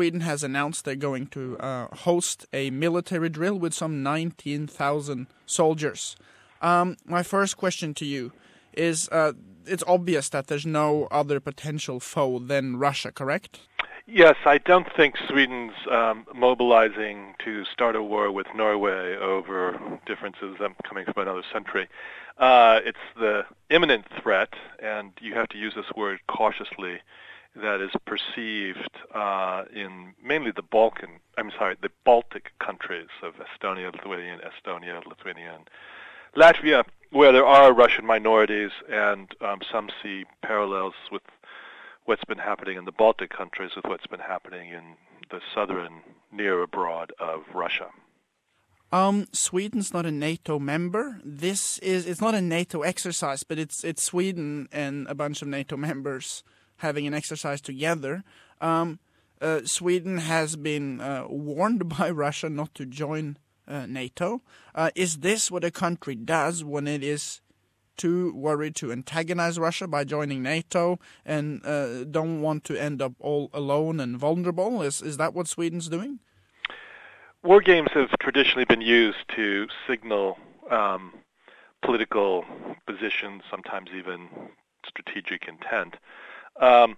Sweden 0.00 0.22
has 0.22 0.42
announced 0.42 0.86
they're 0.86 0.96
going 0.96 1.26
to 1.26 1.58
uh, 1.58 1.94
host 1.94 2.46
a 2.54 2.70
military 2.70 3.28
drill 3.28 3.58
with 3.58 3.74
some 3.74 4.02
19,000 4.02 5.26
soldiers. 5.44 6.16
Um, 6.62 6.96
my 7.04 7.22
first 7.22 7.58
question 7.58 7.92
to 7.92 8.06
you 8.06 8.32
is 8.72 9.10
uh, 9.10 9.34
it's 9.66 9.84
obvious 9.86 10.30
that 10.30 10.46
there's 10.46 10.64
no 10.64 11.06
other 11.10 11.38
potential 11.38 12.00
foe 12.00 12.38
than 12.38 12.78
Russia, 12.78 13.12
correct? 13.12 13.60
Yes, 14.06 14.36
I 14.46 14.56
don't 14.56 14.86
think 14.96 15.16
Sweden's 15.28 15.74
um, 15.90 16.26
mobilizing 16.34 17.34
to 17.44 17.66
start 17.66 17.94
a 17.94 18.02
war 18.02 18.32
with 18.32 18.46
Norway 18.56 19.18
over 19.18 19.78
differences 20.06 20.56
coming 20.88 21.04
from 21.04 21.24
another 21.24 21.42
century. 21.52 21.90
Uh, 22.38 22.80
it's 22.86 23.04
the 23.18 23.44
imminent 23.68 24.06
threat, 24.22 24.54
and 24.82 25.12
you 25.20 25.34
have 25.34 25.50
to 25.50 25.58
use 25.58 25.74
this 25.76 25.92
word 25.94 26.20
cautiously, 26.26 27.00
that 27.56 27.80
is 27.80 27.90
perceived 28.06 28.96
uh, 29.14 29.64
in 29.74 30.14
mainly 30.22 30.52
the 30.52 30.62
Balkan, 30.62 31.20
I'm 31.36 31.50
sorry, 31.58 31.76
the 31.80 31.90
Baltic 32.04 32.52
countries 32.58 33.08
of 33.22 33.34
Estonia, 33.34 33.92
Lithuania, 33.92 34.38
Estonia, 34.38 35.04
Lithuania, 35.06 35.56
and 35.56 35.70
Latvia, 36.36 36.84
where 37.10 37.32
there 37.32 37.46
are 37.46 37.72
Russian 37.72 38.06
minorities, 38.06 38.70
and 38.88 39.34
um, 39.40 39.60
some 39.70 39.90
see 40.02 40.24
parallels 40.42 40.94
with 41.10 41.22
what's 42.04 42.24
been 42.24 42.38
happening 42.38 42.76
in 42.76 42.84
the 42.84 42.92
Baltic 42.92 43.30
countries 43.30 43.72
with 43.74 43.84
what's 43.86 44.06
been 44.06 44.20
happening 44.20 44.70
in 44.70 44.96
the 45.30 45.40
southern 45.54 46.02
near 46.32 46.62
abroad 46.62 47.12
of 47.18 47.42
Russia. 47.54 47.88
Um, 48.92 49.26
Sweden's 49.32 49.94
not 49.94 50.06
a 50.06 50.10
NATO 50.10 50.58
member. 50.58 51.20
This 51.24 51.78
is 51.78 52.06
it's 52.06 52.20
not 52.20 52.34
a 52.34 52.40
NATO 52.40 52.82
exercise, 52.82 53.44
but 53.44 53.58
it's 53.58 53.84
it's 53.84 54.02
Sweden 54.02 54.68
and 54.72 55.06
a 55.06 55.14
bunch 55.14 55.42
of 55.42 55.48
NATO 55.48 55.76
members 55.76 56.42
having 56.80 57.06
an 57.06 57.14
exercise 57.14 57.60
together. 57.60 58.24
Um, 58.60 58.98
uh, 59.40 59.60
Sweden 59.64 60.18
has 60.18 60.56
been 60.56 61.00
uh, 61.00 61.24
warned 61.28 61.88
by 61.98 62.10
Russia 62.10 62.48
not 62.50 62.74
to 62.74 62.84
join 62.84 63.38
uh, 63.66 63.86
NATO. 63.86 64.42
Uh, 64.74 64.90
is 64.94 65.18
this 65.18 65.50
what 65.50 65.64
a 65.64 65.70
country 65.70 66.14
does 66.14 66.64
when 66.64 66.86
it 66.86 67.02
is 67.02 67.40
too 67.96 68.32
worried 68.34 68.74
to 68.74 68.90
antagonize 68.90 69.58
Russia 69.58 69.86
by 69.86 70.04
joining 70.04 70.42
NATO 70.42 70.98
and 71.24 71.64
uh, 71.66 72.04
don't 72.04 72.40
want 72.40 72.64
to 72.64 72.76
end 72.76 73.02
up 73.02 73.12
all 73.20 73.50
alone 73.52 74.00
and 74.00 74.18
vulnerable? 74.18 74.82
Is 74.82 75.02
is 75.02 75.18
that 75.18 75.34
what 75.34 75.46
Sweden's 75.46 75.88
doing? 75.88 76.18
War 77.42 77.60
games 77.60 77.90
have 77.94 78.10
traditionally 78.18 78.64
been 78.64 78.80
used 78.80 79.24
to 79.36 79.66
signal 79.86 80.38
um, 80.70 81.12
political 81.82 82.44
positions, 82.86 83.42
sometimes 83.50 83.90
even 83.96 84.28
strategic 84.86 85.48
intent. 85.48 85.96
Um, 86.60 86.96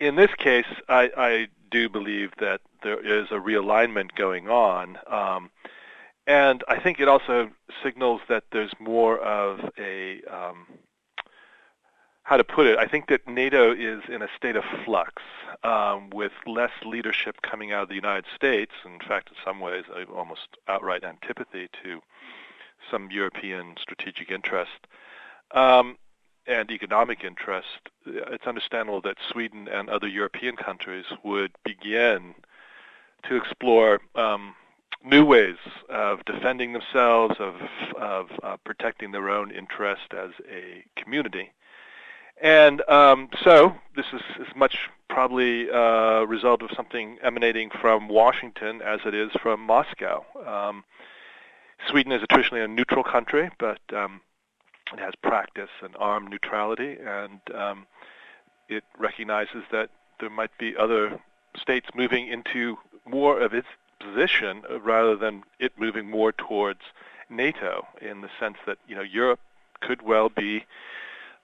in 0.00 0.16
this 0.16 0.34
case, 0.38 0.66
I, 0.88 1.10
I, 1.16 1.48
do 1.68 1.88
believe 1.88 2.30
that 2.38 2.60
there 2.84 3.00
is 3.04 3.26
a 3.32 3.34
realignment 3.34 4.14
going 4.14 4.48
on. 4.48 4.96
Um, 5.08 5.50
and 6.26 6.62
I 6.68 6.78
think 6.78 7.00
it 7.00 7.08
also 7.08 7.50
signals 7.82 8.20
that 8.28 8.44
there's 8.52 8.72
more 8.78 9.18
of 9.18 9.58
a, 9.76 10.22
um, 10.30 10.66
how 12.22 12.36
to 12.36 12.44
put 12.44 12.66
it, 12.66 12.78
I 12.78 12.86
think 12.86 13.08
that 13.08 13.26
NATO 13.28 13.72
is 13.72 14.02
in 14.08 14.22
a 14.22 14.28
state 14.36 14.54
of 14.54 14.64
flux 14.84 15.22
um, 15.64 16.10
with 16.10 16.32
less 16.46 16.72
leadership 16.84 17.42
coming 17.42 17.72
out 17.72 17.84
of 17.84 17.88
the 17.88 17.94
United 17.96 18.26
States. 18.34 18.72
In 18.84 19.00
fact, 19.00 19.30
in 19.30 19.36
some 19.44 19.60
ways, 19.60 19.84
almost 20.14 20.56
outright 20.68 21.04
antipathy 21.04 21.68
to 21.82 22.00
some 22.90 23.10
European 23.10 23.74
strategic 23.80 24.30
interest. 24.30 24.86
Um, 25.52 25.96
and 26.46 26.70
economic 26.70 27.24
interest, 27.24 27.90
it's 28.06 28.46
understandable 28.46 29.00
that 29.02 29.16
Sweden 29.30 29.68
and 29.68 29.88
other 29.88 30.06
European 30.06 30.56
countries 30.56 31.06
would 31.24 31.52
begin 31.64 32.34
to 33.28 33.36
explore 33.36 34.00
um, 34.14 34.54
new 35.04 35.24
ways 35.24 35.56
of 35.88 36.24
defending 36.24 36.72
themselves, 36.72 37.36
of, 37.38 37.54
of 38.00 38.30
uh, 38.42 38.56
protecting 38.64 39.12
their 39.12 39.28
own 39.28 39.50
interest 39.50 40.12
as 40.12 40.30
a 40.50 40.84
community. 40.96 41.52
And 42.40 42.82
um, 42.88 43.30
so 43.42 43.74
this 43.94 44.06
is 44.12 44.20
as 44.40 44.54
much 44.54 44.90
probably 45.08 45.68
a 45.68 46.26
result 46.26 46.62
of 46.62 46.70
something 46.76 47.18
emanating 47.22 47.70
from 47.70 48.08
Washington 48.08 48.82
as 48.82 49.00
it 49.06 49.14
is 49.14 49.30
from 49.40 49.60
Moscow. 49.60 50.24
Um, 50.46 50.84
Sweden 51.88 52.12
is 52.12 52.22
traditionally 52.30 52.62
a 52.62 52.68
neutral 52.68 53.04
country, 53.04 53.50
but 53.58 53.78
um, 53.94 54.20
it 54.92 55.00
has 55.00 55.14
practice 55.22 55.70
and 55.82 55.94
armed 55.98 56.30
neutrality, 56.30 56.96
and 57.04 57.40
um, 57.54 57.86
it 58.68 58.84
recognizes 58.98 59.64
that 59.70 59.90
there 60.20 60.30
might 60.30 60.56
be 60.58 60.76
other 60.76 61.18
states 61.56 61.88
moving 61.94 62.28
into 62.28 62.78
more 63.04 63.40
of 63.40 63.54
its 63.54 63.68
position 64.00 64.62
uh, 64.70 64.80
rather 64.80 65.16
than 65.16 65.42
it 65.58 65.72
moving 65.78 66.10
more 66.10 66.32
towards 66.32 66.80
NATO 67.28 67.86
in 68.00 68.20
the 68.20 68.30
sense 68.38 68.56
that 68.66 68.78
you 68.86 68.94
know 68.94 69.02
Europe 69.02 69.40
could 69.80 70.02
well 70.02 70.28
be 70.28 70.64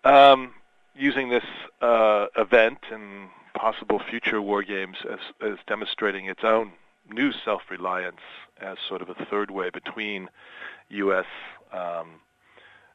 um, 0.04 0.54
using 0.94 1.28
this 1.28 1.44
uh, 1.80 2.26
event 2.36 2.78
and 2.90 3.28
possible 3.54 3.98
future 3.98 4.40
war 4.40 4.62
games 4.62 4.98
as, 5.10 5.18
as 5.40 5.58
demonstrating 5.66 6.26
its 6.26 6.44
own 6.44 6.72
new 7.10 7.32
self-reliance 7.32 8.20
as 8.60 8.78
sort 8.88 9.02
of 9.02 9.08
a 9.08 9.14
third 9.26 9.50
way 9.50 9.70
between 9.70 10.28
U.S. 10.88 11.26
Um, 11.72 12.20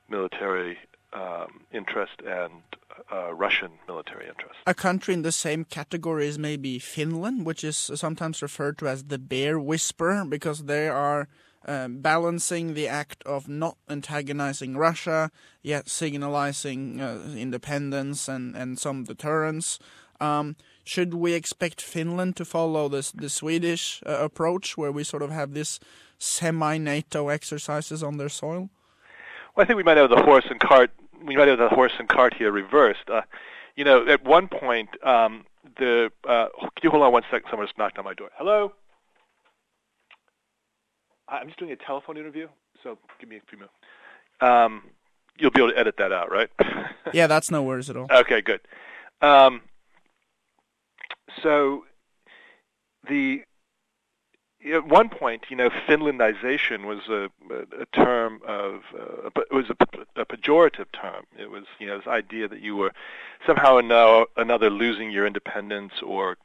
military 0.10 0.78
um, 1.14 1.62
interest 1.72 2.22
and 2.26 2.64
uh, 3.12 3.34
Russian 3.34 3.72
military 3.88 4.28
interest. 4.28 4.56
A 4.66 4.74
country 4.74 5.14
in 5.14 5.22
the 5.22 5.32
same 5.32 5.64
category 5.64 6.28
is 6.28 6.38
maybe 6.38 6.80
Finland, 6.80 7.46
which 7.46 7.64
is 7.64 7.78
sometimes 7.96 8.42
referred 8.42 8.78
to 8.80 8.88
as 8.88 9.06
the 9.06 9.18
bear 9.18 9.60
whisperer 9.60 10.26
because 10.26 10.66
they 10.66 10.88
are 10.88 11.28
uh, 11.66 11.88
balancing 11.90 12.74
the 12.74 12.88
act 12.88 13.24
of 13.24 13.48
not 13.48 13.78
antagonizing 13.90 14.78
Russia, 14.78 15.32
yet 15.62 15.90
signalizing 15.90 17.02
uh, 17.02 17.20
independence 17.36 18.28
and, 18.28 18.56
and 18.56 18.80
some 18.80 19.04
deterrence. 19.04 19.80
Um, 20.20 20.56
should 20.84 21.14
we 21.14 21.34
expect 21.34 21.82
Finland 21.82 22.36
to 22.38 22.46
follow 22.46 22.90
this 22.90 23.12
the 23.12 23.30
Swedish 23.30 24.02
uh, 24.06 24.18
approach, 24.24 24.78
where 24.78 24.92
we 24.92 25.04
sort 25.04 25.22
of 25.22 25.30
have 25.30 25.54
this 25.54 25.80
semi-NATO 26.18 27.30
exercises 27.30 28.02
on 28.02 28.18
their 28.18 28.30
soil? 28.30 28.70
Well, 29.58 29.64
I 29.64 29.68
think 29.68 29.78
we 29.78 29.84
might 29.84 29.98
have 29.98 30.12
the 30.12 30.22
horse 30.22 30.46
and 30.52 30.60
cart. 30.60 30.92
We 31.26 31.36
might 31.36 31.48
have 31.48 31.58
the 31.58 31.70
horse 31.70 31.94
and 31.98 32.08
cart 32.08 32.36
here 32.38 32.52
reversed. 32.52 33.10
Uh, 33.12 33.22
you 33.76 33.84
know, 33.84 34.08
at 34.08 34.24
one 34.24 34.48
point, 34.48 34.90
um, 35.04 35.46
the 35.80 36.12
uh, 36.30 36.46
can 36.60 36.84
you 36.84 36.92
hold 36.92 37.02
on 37.02 37.12
one 37.12 37.24
second? 37.32 37.48
Someone 37.50 37.68
just 37.68 37.76
knocked 37.76 37.98
on 37.98 38.06
my 38.06 38.14
door. 38.14 38.30
Hello. 38.38 38.74
I'm 41.28 41.48
just 41.48 41.58
doing 41.58 41.72
a 41.72 41.76
telephone 41.76 42.18
interview, 42.18 42.48
so 42.84 43.00
give 43.20 43.30
me 43.30 43.38
a 43.38 43.42
few 43.50 43.58
minutes. 43.58 43.74
Um, 44.42 44.84
you'll 45.40 45.50
be 45.50 45.60
able 45.60 45.72
to 45.72 45.78
edit 45.78 45.96
that 45.98 46.12
out, 46.12 46.32
right? 46.32 46.50
yeah, 47.14 47.26
that's 47.26 47.50
no 47.50 47.64
worries 47.64 47.90
at 47.90 47.98
all. 47.98 48.08
Okay, 48.12 48.42
good. 48.42 48.62
Um, 49.22 49.62
so 51.42 51.84
the 53.10 53.42
at 54.74 54.88
one 54.88 55.10
point, 55.10 55.46
you 55.50 55.56
know, 55.56 55.70
Finlandization 55.88 56.86
was 56.86 57.08
a, 57.10 57.30
a, 57.80 57.86
term 57.94 58.42
of, 58.48 58.82
uh, 58.94 59.30
it 59.36 59.54
was 59.54 59.66
a, 59.70 60.22
a, 60.22 60.26
pejorative 60.26 60.88
term. 61.00 61.26
It 61.38 61.50
was, 61.50 61.64
you 61.80 61.88
know, 61.88 61.98
this 61.98 62.08
idea 62.08 62.48
that 62.48 62.62
you 62.62 62.76
were 62.76 62.92
somehow 63.46 63.76
or 63.78 64.28
another 64.36 64.70
losing 64.70 65.12
your 65.12 65.28
independence 65.28 65.94
or 66.04 66.38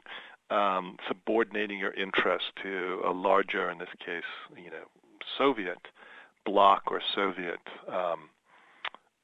um, 0.51 0.99
subordinating 1.09 1.79
your 1.79 1.95
interest 1.95 2.45
to 2.63 3.01
a 3.05 3.11
larger, 3.11 3.71
in 3.71 3.79
this 3.79 3.89
case, 4.05 4.23
you 4.57 4.71
know, 4.71 4.85
Soviet 5.39 5.79
bloc 6.45 6.83
or 6.91 7.01
Soviet 7.15 7.61
um, 7.89 8.29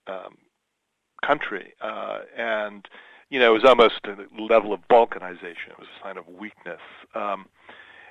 um, 0.06 0.38
country. 1.25 1.75
Uh, 1.81 2.21
and, 2.37 2.88
you 3.28 3.38
know, 3.38 3.54
it 3.54 3.62
was 3.62 3.69
almost 3.69 4.00
a 4.06 4.43
level 4.43 4.72
of 4.72 4.81
balkanization. 4.88 5.71
It 5.71 5.78
was 5.78 5.88
a 6.00 6.03
sign 6.03 6.16
of 6.16 6.27
weakness. 6.28 6.81
Um, 7.15 7.47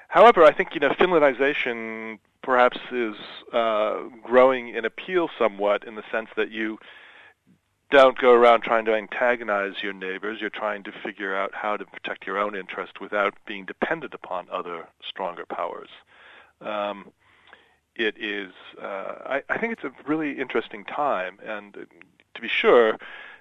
However, 0.07 0.43
I 0.43 0.51
think 0.51 0.73
you 0.73 0.79
know 0.79 0.89
Finlandization 0.89 2.19
perhaps 2.41 2.77
is 2.91 3.15
uh, 3.51 4.03
growing 4.23 4.69
in 4.69 4.85
appeal 4.85 5.29
somewhat 5.37 5.83
in 5.83 5.95
the 5.95 6.03
sense 6.11 6.29
that 6.37 6.49
you 6.49 6.79
don't 7.89 8.17
go 8.17 8.33
around 8.33 8.61
trying 8.61 8.85
to 8.85 8.93
antagonize 8.93 9.81
your 9.81 9.93
neighbors. 9.93 10.39
You're 10.41 10.49
trying 10.49 10.83
to 10.83 10.91
figure 10.91 11.35
out 11.35 11.53
how 11.53 11.77
to 11.77 11.85
protect 11.85 12.25
your 12.25 12.37
own 12.37 12.55
interest 12.55 12.99
without 12.99 13.33
being 13.45 13.65
dependent 13.65 14.13
upon 14.13 14.47
other 14.51 14.87
stronger 15.07 15.45
powers. 15.45 15.89
Um, 16.61 17.11
it 17.95 18.15
is, 18.17 18.51
uh, 18.81 19.13
I, 19.25 19.43
I 19.49 19.57
think 19.57 19.73
it's 19.73 19.83
a 19.83 19.91
really 20.05 20.39
interesting 20.39 20.83
time, 20.85 21.39
and 21.45 21.73
to 21.73 22.41
be 22.41 22.47
sure, 22.47 22.97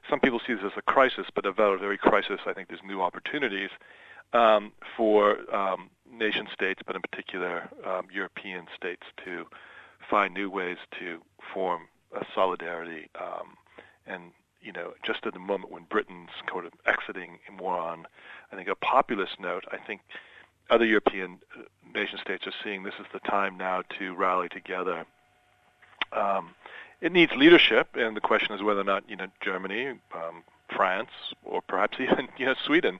some 0.08 0.20
people 0.20 0.40
see 0.46 0.54
this 0.54 0.64
as 0.64 0.72
a 0.76 0.82
crisis, 0.82 1.26
but 1.34 1.44
about 1.44 1.74
a 1.74 1.78
very 1.78 1.98
crisis, 1.98 2.40
I 2.46 2.52
think 2.52 2.68
there's 2.68 2.80
new 2.86 3.02
opportunities 3.02 3.70
um, 4.32 4.72
for 4.96 5.38
um, 5.54 5.90
nation 6.12 6.48
states, 6.52 6.82
but 6.86 6.96
in 6.96 7.02
particular 7.02 7.68
um, 7.84 8.06
European 8.12 8.66
states, 8.76 9.02
to 9.24 9.46
find 10.08 10.34
new 10.34 10.50
ways 10.50 10.78
to 10.98 11.20
form 11.52 11.88
a 12.14 12.24
solidarity. 12.34 13.08
Um, 13.20 13.56
and 14.06 14.32
you 14.60 14.72
know, 14.72 14.94
just 15.04 15.26
at 15.26 15.32
the 15.32 15.38
moment 15.38 15.70
when 15.70 15.84
Britain's 15.84 16.30
sort 16.50 16.66
of 16.66 16.72
exiting 16.86 17.38
more 17.52 17.78
on, 17.78 18.06
I 18.50 18.56
think, 18.56 18.68
a 18.68 18.74
populist 18.74 19.38
note, 19.38 19.64
I 19.70 19.76
think 19.76 20.00
other 20.70 20.84
European 20.84 21.38
uh, 21.56 21.62
nation 21.94 22.18
states 22.18 22.46
are 22.46 22.52
seeing 22.64 22.82
this 22.82 22.94
is 22.98 23.06
the 23.12 23.20
time 23.20 23.56
now 23.56 23.82
to 23.98 24.14
rally 24.14 24.48
together. 24.48 25.06
Um, 26.12 26.54
it 27.00 27.12
needs 27.12 27.32
leadership, 27.32 27.88
and 27.94 28.16
the 28.16 28.20
question 28.20 28.54
is 28.54 28.62
whether 28.62 28.80
or 28.80 28.84
not 28.84 29.08
you 29.08 29.16
know 29.16 29.28
Germany, 29.40 29.88
um, 30.14 30.42
France, 30.74 31.10
or 31.44 31.62
perhaps 31.62 31.96
even 32.00 32.28
you 32.36 32.46
know 32.46 32.54
Sweden 32.64 32.98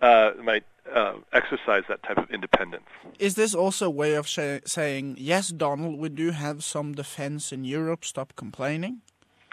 uh, 0.00 0.32
might 0.42 0.64
uh, 0.92 1.14
exercise 1.32 1.84
that 1.88 2.02
type 2.02 2.18
of 2.18 2.30
independence. 2.30 2.86
Is 3.18 3.34
this 3.34 3.54
also 3.54 3.86
a 3.86 3.90
way 3.90 4.14
of 4.14 4.26
sh- 4.26 4.60
saying 4.64 5.16
yes, 5.18 5.48
Donald? 5.48 5.98
We 5.98 6.08
do 6.08 6.30
have 6.30 6.64
some 6.64 6.92
defense 6.92 7.52
in 7.52 7.64
Europe. 7.64 8.04
Stop 8.04 8.34
complaining. 8.36 9.00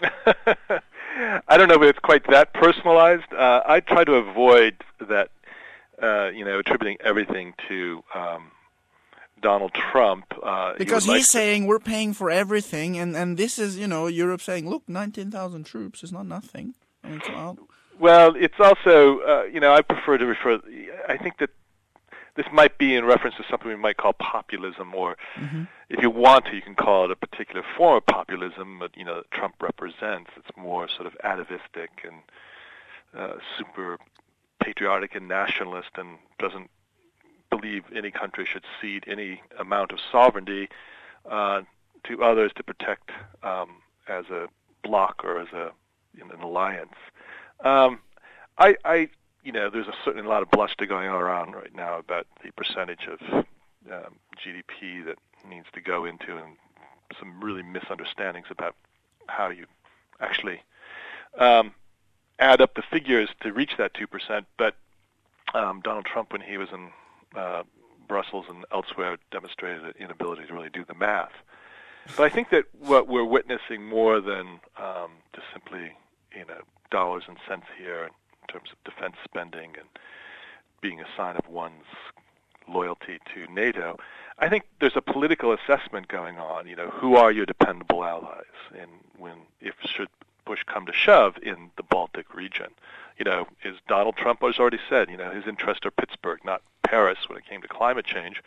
I 1.48 1.56
don't 1.56 1.68
know 1.68 1.82
if 1.82 1.82
it's 1.82 1.98
quite 1.98 2.26
that 2.30 2.52
personalized. 2.54 3.32
Uh, 3.32 3.62
I 3.66 3.80
try 3.80 4.04
to 4.04 4.14
avoid 4.14 4.76
that, 5.00 5.30
uh, 6.02 6.28
you 6.28 6.44
know, 6.44 6.58
attributing 6.58 6.96
everything 7.04 7.54
to 7.68 8.02
um, 8.14 8.50
Donald 9.40 9.72
Trump. 9.74 10.24
Uh, 10.42 10.74
because 10.78 11.04
he 11.04 11.14
he's 11.14 11.28
saying 11.28 11.66
we're 11.66 11.78
paying 11.78 12.12
for 12.14 12.30
everything, 12.30 12.98
and, 12.98 13.16
and 13.16 13.36
this 13.36 13.58
is, 13.58 13.78
you 13.78 13.86
know, 13.86 14.06
Europe 14.06 14.40
saying, 14.40 14.68
look, 14.68 14.82
19,000 14.88 15.64
troops 15.64 16.02
is 16.02 16.12
not 16.12 16.26
nothing. 16.26 16.74
It's 17.04 17.28
well, 17.98 18.34
it's 18.36 18.58
also, 18.58 19.20
uh, 19.20 19.44
you 19.44 19.60
know, 19.60 19.72
I 19.72 19.82
prefer 19.82 20.18
to 20.18 20.26
refer. 20.26 20.58
I 21.08 21.16
think 21.16 21.38
that 21.38 21.50
this 22.34 22.46
might 22.52 22.78
be 22.78 22.94
in 22.94 23.04
reference 23.04 23.36
to 23.36 23.44
something 23.50 23.68
we 23.68 23.76
might 23.76 23.98
call 23.98 24.14
populism, 24.14 24.94
or 24.94 25.16
mm-hmm. 25.36 25.64
if 25.90 26.00
you 26.00 26.10
want 26.10 26.46
to, 26.46 26.54
you 26.54 26.62
can 26.62 26.74
call 26.74 27.04
it 27.04 27.10
a 27.10 27.16
particular 27.16 27.62
form 27.76 27.98
of 27.98 28.06
populism 28.06 28.78
that 28.80 28.96
you 28.96 29.04
know 29.04 29.22
Trump 29.32 29.56
represents. 29.60 30.30
It's 30.36 30.56
more 30.56 30.88
sort 30.88 31.06
of 31.06 31.16
atavistic 31.22 31.90
and 32.04 32.16
uh, 33.14 33.36
super 33.58 33.98
patriotic 34.62 35.14
and 35.14 35.28
nationalist, 35.28 35.90
and 35.96 36.18
doesn't 36.38 36.70
believe 37.50 37.84
any 37.94 38.10
country 38.10 38.46
should 38.46 38.64
cede 38.80 39.04
any 39.06 39.42
amount 39.58 39.92
of 39.92 39.98
sovereignty 40.10 40.68
uh, 41.30 41.62
to 42.04 42.22
others 42.22 42.50
to 42.56 42.62
protect 42.62 43.10
um, 43.42 43.76
as 44.08 44.24
a 44.30 44.48
bloc 44.82 45.22
or 45.22 45.38
as 45.38 45.48
a 45.48 45.70
in 46.18 46.30
an 46.30 46.40
alliance. 46.40 46.94
Um, 47.64 48.00
I, 48.58 48.76
I, 48.84 49.08
you 49.42 49.52
know, 49.52 49.70
there's 49.70 49.88
a 49.88 49.94
certain 50.04 50.24
a 50.24 50.28
lot 50.28 50.42
of 50.42 50.50
bluster 50.50 50.86
going 50.86 51.08
around 51.08 51.52
right 51.52 51.74
now 51.74 51.98
about 51.98 52.26
the 52.44 52.52
percentage 52.52 53.08
of 53.08 53.44
um, 53.90 54.14
GDP 54.38 55.04
that 55.04 55.18
needs 55.48 55.66
to 55.74 55.80
go 55.80 56.04
into, 56.04 56.36
and 56.36 56.56
some 57.18 57.40
really 57.42 57.62
misunderstandings 57.62 58.46
about 58.50 58.74
how 59.26 59.50
you 59.50 59.66
actually 60.20 60.62
um, 61.38 61.72
add 62.38 62.60
up 62.60 62.74
the 62.74 62.82
figures 62.82 63.28
to 63.40 63.52
reach 63.52 63.72
that 63.78 63.94
two 63.94 64.06
percent. 64.06 64.46
But 64.56 64.76
um, 65.54 65.80
Donald 65.82 66.06
Trump, 66.06 66.32
when 66.32 66.40
he 66.42 66.56
was 66.56 66.68
in 66.72 66.90
uh, 67.36 67.64
Brussels 68.06 68.46
and 68.48 68.64
elsewhere, 68.72 69.18
demonstrated 69.32 69.84
an 69.84 69.94
inability 69.98 70.46
to 70.46 70.54
really 70.54 70.70
do 70.70 70.84
the 70.84 70.94
math. 70.94 71.32
But 72.16 72.24
I 72.24 72.28
think 72.28 72.50
that 72.50 72.64
what 72.78 73.08
we're 73.08 73.24
witnessing 73.24 73.84
more 73.84 74.20
than 74.20 74.60
um, 74.76 75.10
just 75.34 75.46
simply 75.52 75.92
you 76.34 76.44
know 76.46 76.60
dollars 76.90 77.24
and 77.26 77.38
cents 77.48 77.66
here 77.76 78.08
in 78.42 78.52
terms 78.52 78.70
of 78.72 78.82
defense 78.84 79.16
spending 79.24 79.70
and 79.78 79.88
being 80.80 81.00
a 81.00 81.06
sign 81.16 81.36
of 81.36 81.48
one's 81.48 81.84
loyalty 82.68 83.18
to 83.34 83.52
NATO. 83.52 83.98
I 84.38 84.48
think 84.48 84.64
there's 84.80 84.96
a 84.96 85.02
political 85.02 85.52
assessment 85.52 86.08
going 86.08 86.38
on. 86.38 86.66
You 86.66 86.76
know, 86.76 86.90
who 86.90 87.16
are 87.16 87.30
your 87.32 87.46
dependable 87.46 88.04
allies, 88.04 88.44
and 88.78 88.90
when 89.18 89.36
if 89.60 89.74
should 89.84 90.08
push 90.44 90.64
come 90.64 90.86
to 90.86 90.92
shove 90.92 91.36
in 91.42 91.70
the 91.76 91.82
Baltic 91.82 92.34
region, 92.34 92.68
you 93.18 93.24
know, 93.24 93.46
is 93.64 93.76
Donald 93.88 94.16
Trump 94.16 94.42
has 94.42 94.58
already 94.58 94.80
said, 94.88 95.08
you 95.08 95.16
know, 95.16 95.30
his 95.30 95.46
interests 95.46 95.86
are 95.86 95.90
Pittsburgh, 95.90 96.40
not 96.44 96.62
Paris, 96.82 97.28
when 97.28 97.38
it 97.38 97.44
came 97.46 97.62
to 97.62 97.68
climate 97.68 98.04
change. 98.04 98.42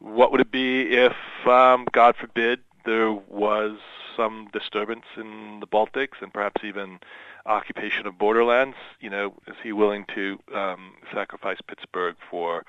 What 0.00 0.32
would 0.32 0.40
it 0.40 0.50
be 0.50 0.96
if, 0.96 1.14
um, 1.46 1.86
God 1.92 2.16
forbid, 2.16 2.60
there 2.84 3.12
was 3.12 3.78
some 4.18 4.48
disturbance 4.52 5.04
in 5.16 5.60
the 5.60 5.66
Baltics 5.66 6.20
and 6.20 6.32
perhaps 6.32 6.62
even 6.64 6.98
occupation 7.46 8.06
of 8.06 8.18
borderlands. 8.18 8.76
You 9.00 9.10
know, 9.10 9.34
is 9.46 9.54
he 9.62 9.72
willing 9.72 10.04
to 10.14 10.38
um, 10.54 10.94
sacrifice 11.14 11.58
Pittsburgh 11.66 12.16
for 12.30 12.64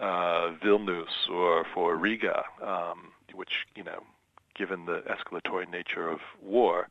uh, 0.00 0.52
Vilnius 0.64 1.28
or 1.30 1.64
for 1.74 1.96
Riga, 1.96 2.44
um, 2.62 3.12
which 3.34 3.66
you 3.76 3.84
know, 3.84 4.02
given 4.56 4.86
the 4.86 5.02
escalatory 5.02 5.70
nature 5.70 6.08
of 6.08 6.20
war, 6.42 6.88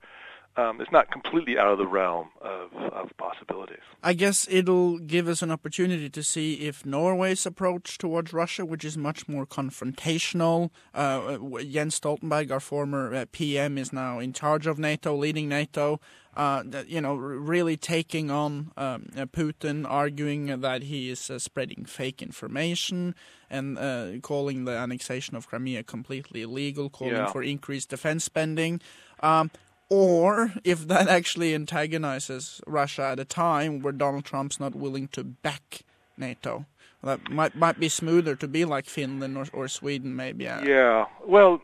um, 0.57 0.81
is 0.81 0.87
not 0.91 1.11
completely 1.11 1.57
out 1.57 1.67
of 1.67 1.77
the 1.77 1.87
realm 1.87 2.29
of, 2.41 2.73
of 2.73 3.15
possibilities. 3.17 3.83
I 4.03 4.13
guess 4.13 4.47
it'll 4.49 4.97
give 4.97 5.27
us 5.27 5.41
an 5.41 5.51
opportunity 5.51 6.09
to 6.09 6.23
see 6.23 6.55
if 6.55 6.85
Norway's 6.85 7.45
approach 7.45 7.97
towards 7.97 8.33
Russia, 8.33 8.65
which 8.65 8.83
is 8.83 8.97
much 8.97 9.27
more 9.27 9.45
confrontational, 9.45 10.71
uh, 10.93 11.37
Jens 11.63 11.99
Stoltenberg, 11.99 12.51
our 12.51 12.59
former 12.59 13.13
uh, 13.13 13.25
PM, 13.31 13.77
is 13.77 13.93
now 13.93 14.19
in 14.19 14.33
charge 14.33 14.65
of 14.65 14.79
NATO, 14.79 15.15
leading 15.15 15.47
NATO. 15.47 15.99
Uh, 16.35 16.63
you 16.87 17.01
know, 17.01 17.15
really 17.15 17.75
taking 17.75 18.29
on 18.29 18.71
um, 18.77 19.07
uh, 19.17 19.25
Putin, 19.25 19.89
arguing 19.89 20.61
that 20.61 20.83
he 20.83 21.09
is 21.09 21.31
uh, 21.31 21.39
spreading 21.39 21.83
fake 21.83 22.21
information 22.21 23.15
and 23.49 23.75
uh, 23.79 24.09
calling 24.21 24.65
the 24.65 24.71
annexation 24.71 25.35
of 25.35 25.47
Crimea 25.47 25.81
completely 25.81 26.43
illegal, 26.43 26.91
calling 26.91 27.15
yeah. 27.15 27.31
for 27.31 27.41
increased 27.41 27.89
defense 27.89 28.23
spending. 28.23 28.79
Um, 29.21 29.49
or 29.89 30.53
if 30.63 30.87
that 30.87 31.07
actually 31.07 31.55
antagonizes 31.55 32.61
Russia 32.67 33.03
at 33.03 33.19
a 33.19 33.25
time 33.25 33.81
where 33.81 33.93
Donald 33.93 34.25
Trump's 34.25 34.59
not 34.59 34.75
willing 34.75 35.07
to 35.09 35.23
back 35.23 35.81
NATO. 36.17 36.65
That 37.03 37.29
might 37.29 37.55
might 37.55 37.79
be 37.79 37.89
smoother 37.89 38.35
to 38.35 38.47
be 38.47 38.65
like 38.65 38.85
Finland 38.85 39.37
or, 39.37 39.45
or 39.53 39.67
Sweden, 39.67 40.15
maybe. 40.15 40.45
Yeah. 40.45 41.05
Well, 41.25 41.61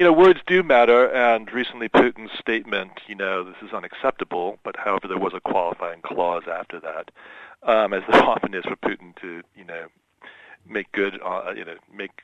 you 0.00 0.06
know, 0.06 0.12
words 0.14 0.40
do 0.46 0.62
matter, 0.62 1.12
and 1.12 1.52
recently 1.52 1.88
Putin's 1.90 2.30
statement, 2.38 2.92
you 3.06 3.14
know, 3.14 3.44
this 3.44 3.56
is 3.62 3.74
unacceptable, 3.74 4.58
but 4.64 4.74
however, 4.76 5.06
there 5.06 5.18
was 5.18 5.34
a 5.34 5.40
qualifying 5.40 6.00
clause 6.00 6.44
after 6.50 6.80
that, 6.80 7.10
um, 7.64 7.92
as 7.92 8.02
there 8.10 8.22
often 8.26 8.54
is 8.54 8.64
for 8.64 8.76
Putin 8.76 9.14
to, 9.20 9.42
you 9.54 9.64
know, 9.64 9.88
make 10.66 10.90
good, 10.92 11.20
uh, 11.22 11.52
you 11.54 11.66
know, 11.66 11.74
make, 11.94 12.22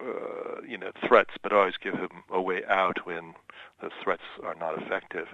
uh, 0.00 0.60
you 0.66 0.76
know, 0.76 0.90
threats, 1.06 1.34
but 1.42 1.52
always 1.52 1.76
give 1.82 1.94
him 1.94 2.10
a 2.30 2.40
way 2.40 2.62
out 2.68 3.06
when 3.06 3.34
the 3.80 3.90
threats 4.02 4.22
are 4.42 4.54
not 4.54 4.80
effective. 4.80 5.28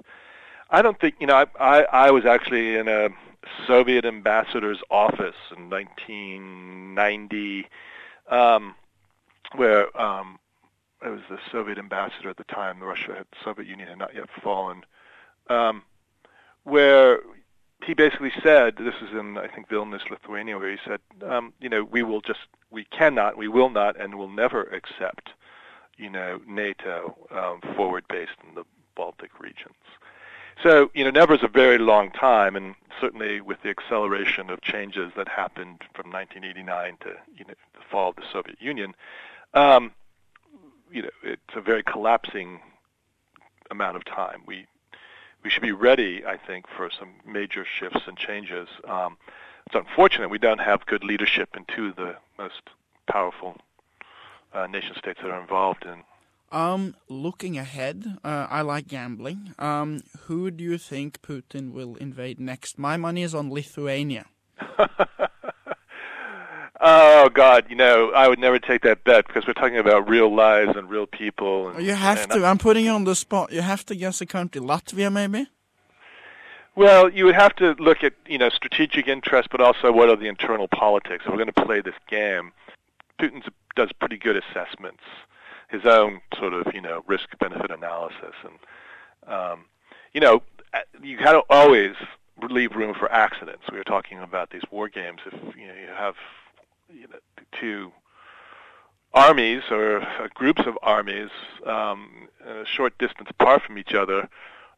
I 0.70 0.82
don't 0.82 0.98
think 1.00 1.16
you 1.20 1.26
know. 1.26 1.34
I 1.34 1.46
I, 1.58 1.82
I 1.82 2.10
was 2.10 2.24
actually 2.24 2.76
in 2.76 2.88
a 2.88 3.10
Soviet 3.66 4.04
ambassador's 4.04 4.78
office 4.90 5.36
in 5.56 5.68
1990, 5.68 7.66
um, 8.30 8.74
where 9.54 9.84
um, 10.00 10.38
I 11.02 11.10
was 11.10 11.20
the 11.28 11.38
Soviet 11.50 11.78
ambassador 11.78 12.30
at 12.30 12.36
the 12.36 12.44
time. 12.44 12.80
The 12.80 12.86
Russia 12.86 13.14
had, 13.16 13.26
Soviet 13.44 13.68
Union 13.68 13.88
had 13.88 13.98
not 13.98 14.14
yet 14.14 14.28
fallen. 14.42 14.84
Um, 15.48 15.82
where 16.64 17.20
he 17.84 17.94
basically 17.94 18.32
said, 18.42 18.76
this 18.76 18.94
is 19.02 19.10
in 19.12 19.36
I 19.38 19.48
think 19.48 19.68
Vilnius, 19.68 20.08
Lithuania, 20.10 20.58
where 20.58 20.70
he 20.70 20.78
said, 20.86 21.00
um, 21.28 21.52
you 21.60 21.68
know, 21.68 21.84
we 21.84 22.02
will 22.02 22.20
just, 22.20 22.40
we 22.70 22.84
cannot, 22.84 23.36
we 23.36 23.48
will 23.48 23.70
not, 23.70 24.00
and 24.00 24.14
will 24.14 24.30
never 24.30 24.62
accept 24.62 25.30
you 25.96 26.10
know, 26.10 26.40
NATO 26.46 27.16
um, 27.30 27.60
forward 27.76 28.04
based 28.08 28.32
in 28.46 28.54
the 28.54 28.64
Baltic 28.94 29.38
regions. 29.38 29.74
So, 30.62 30.90
you 30.94 31.04
know, 31.04 31.10
never 31.10 31.34
is 31.34 31.42
a 31.42 31.48
very 31.48 31.78
long 31.78 32.10
time, 32.10 32.56
and 32.56 32.74
certainly 33.00 33.40
with 33.40 33.62
the 33.62 33.70
acceleration 33.70 34.50
of 34.50 34.60
changes 34.60 35.12
that 35.16 35.28
happened 35.28 35.82
from 35.94 36.10
1989 36.10 36.98
to 37.00 37.14
you 37.36 37.44
know 37.46 37.54
the 37.74 37.80
fall 37.90 38.10
of 38.10 38.16
the 38.16 38.22
Soviet 38.30 38.60
Union, 38.60 38.94
um, 39.54 39.92
you 40.90 41.02
know, 41.02 41.10
it's 41.22 41.40
a 41.56 41.60
very 41.60 41.82
collapsing 41.82 42.60
amount 43.70 43.96
of 43.96 44.04
time. 44.04 44.42
We 44.46 44.66
we 45.44 45.50
should 45.50 45.62
be 45.62 45.72
ready, 45.72 46.24
I 46.24 46.36
think, 46.36 46.66
for 46.68 46.90
some 46.90 47.14
major 47.26 47.64
shifts 47.64 48.02
and 48.06 48.16
changes. 48.16 48.68
Um, 48.84 49.16
it's 49.66 49.74
unfortunate 49.74 50.30
we 50.30 50.38
don't 50.38 50.60
have 50.60 50.86
good 50.86 51.04
leadership 51.04 51.50
in 51.56 51.64
two 51.74 51.88
of 51.88 51.96
the 51.96 52.16
most 52.38 52.62
powerful 53.06 53.56
uh, 54.52 54.66
nation 54.66 54.94
states 54.96 55.20
that 55.22 55.30
are 55.30 55.40
involved 55.40 55.84
in. 55.84 56.02
Um, 56.50 56.96
looking 57.08 57.56
ahead, 57.56 58.18
uh, 58.22 58.46
I 58.50 58.60
like 58.60 58.86
gambling. 58.86 59.54
Um, 59.58 60.02
who 60.26 60.50
do 60.50 60.62
you 60.62 60.76
think 60.76 61.22
Putin 61.22 61.72
will 61.72 61.96
invade 61.96 62.38
next? 62.38 62.78
My 62.78 62.98
money 62.98 63.22
is 63.22 63.34
on 63.34 63.50
Lithuania. 63.50 64.26
oh 66.82 67.28
God, 67.30 67.66
you 67.70 67.76
know, 67.76 68.10
I 68.10 68.28
would 68.28 68.38
never 68.38 68.58
take 68.58 68.82
that 68.82 69.04
bet 69.04 69.26
because 69.26 69.46
we're 69.46 69.54
talking 69.54 69.78
about 69.78 70.08
real 70.08 70.34
lives 70.34 70.76
and 70.76 70.90
real 70.90 71.06
people. 71.06 71.68
And, 71.68 71.86
you 71.86 71.94
have 71.94 72.28
to. 72.28 72.40
I, 72.40 72.50
I'm 72.50 72.58
putting 72.58 72.84
you 72.84 72.90
on 72.90 73.04
the 73.04 73.14
spot. 73.14 73.52
You 73.52 73.62
have 73.62 73.86
to 73.86 73.94
guess 73.94 74.20
a 74.20 74.26
country. 74.26 74.60
Latvia, 74.60 75.10
maybe. 75.10 75.48
Well, 76.74 77.10
you 77.10 77.26
would 77.26 77.34
have 77.34 77.54
to 77.56 77.74
look 77.78 78.02
at 78.02 78.14
you 78.26 78.38
know 78.38 78.50
strategic 78.50 79.06
interest, 79.06 79.48
but 79.50 79.60
also 79.60 79.92
what 79.92 80.08
are 80.08 80.16
the 80.16 80.28
internal 80.28 80.68
politics. 80.68 81.24
If 81.24 81.30
we're 81.30 81.36
going 81.36 81.52
to 81.52 81.64
play 81.64 81.80
this 81.80 81.94
game, 82.08 82.52
Putin 83.18 83.42
does 83.76 83.90
pretty 84.00 84.18
good 84.18 84.36
assessments, 84.36 85.02
his 85.68 85.84
own 85.84 86.20
sort 86.38 86.52
of 86.52 86.66
you 86.74 86.80
know 86.80 87.04
risk 87.06 87.38
benefit 87.38 87.70
analysis, 87.70 88.34
and 88.44 89.32
um, 89.32 89.64
you 90.12 90.20
know 90.20 90.42
you 91.02 91.18
got 91.18 91.32
to 91.32 91.42
always 91.50 91.94
leave 92.50 92.74
room 92.74 92.94
for 92.94 93.10
accidents. 93.12 93.64
We 93.70 93.78
were 93.78 93.84
talking 93.84 94.18
about 94.18 94.50
these 94.50 94.62
war 94.70 94.88
games. 94.88 95.20
If 95.26 95.34
you 95.56 95.68
know 95.68 95.74
you 95.74 95.88
have 95.94 96.16
you 96.94 97.08
know 97.08 97.18
two 97.52 97.92
armies 99.14 99.62
or 99.70 100.00
uh, 100.00 100.28
groups 100.34 100.62
of 100.66 100.78
armies 100.82 101.30
um, 101.66 102.28
a 102.46 102.64
short 102.64 102.96
distance 102.98 103.28
apart 103.30 103.62
from 103.62 103.78
each 103.78 103.94
other, 103.94 104.28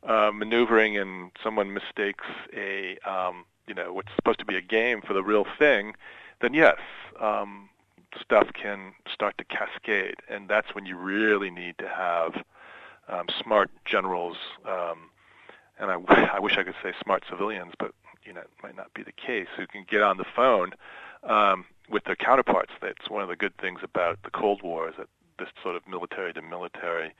uh, 0.02 0.30
maneuvering, 0.34 0.96
and 0.98 1.30
someone 1.42 1.72
mistakes 1.72 2.24
a 2.54 2.98
um, 3.08 3.44
you 3.66 3.74
know 3.74 3.92
what's 3.92 4.14
supposed 4.16 4.38
to 4.38 4.44
be 4.44 4.56
a 4.56 4.60
game 4.60 5.00
for 5.00 5.14
the 5.14 5.22
real 5.22 5.46
thing, 5.58 5.94
then 6.40 6.54
yes, 6.54 6.78
um, 7.20 7.68
stuff 8.20 8.48
can 8.52 8.92
start 9.12 9.36
to 9.38 9.44
cascade, 9.44 10.16
and 10.28 10.48
that's 10.48 10.74
when 10.74 10.86
you 10.86 10.96
really 10.96 11.50
need 11.50 11.76
to 11.78 11.88
have 11.88 12.44
um, 13.08 13.26
smart 13.42 13.70
generals. 13.84 14.36
Um, 14.66 15.10
and 15.78 15.90
I, 15.90 16.30
I 16.34 16.38
wish 16.38 16.58
I 16.58 16.62
could 16.62 16.74
say 16.82 16.92
smart 17.02 17.24
civilians, 17.28 17.72
but 17.78 17.92
you 18.24 18.32
know 18.32 18.40
it 18.40 18.50
might 18.62 18.76
not 18.76 18.92
be 18.94 19.02
the 19.02 19.12
case. 19.12 19.48
Who 19.56 19.66
can 19.66 19.84
get 19.88 20.02
on 20.02 20.18
the 20.18 20.26
phone 20.36 20.72
um, 21.22 21.64
with 21.88 22.04
their 22.04 22.16
counterparts? 22.16 22.72
That's 22.80 23.08
one 23.08 23.22
of 23.22 23.28
the 23.28 23.36
good 23.36 23.56
things 23.58 23.80
about 23.82 24.18
the 24.24 24.30
Cold 24.30 24.62
War 24.62 24.88
is 24.88 24.94
that 24.98 25.08
this 25.38 25.48
sort 25.62 25.76
of 25.76 25.86
military 25.88 26.32
to 26.32 26.42
military 26.42 27.14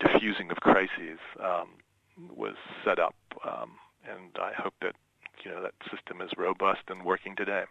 diffusing 0.00 0.50
of 0.50 0.56
crises 0.58 1.18
um, 1.42 1.68
was 2.34 2.56
set 2.84 2.98
up, 2.98 3.14
um, 3.46 3.72
and 4.08 4.30
I 4.40 4.52
hope 4.52 4.74
that 4.82 4.94
you 5.44 5.50
know 5.50 5.62
that 5.62 5.74
system 5.90 6.20
is 6.20 6.30
robust 6.36 6.82
and 6.88 7.04
working 7.04 7.36
today. 7.36 7.64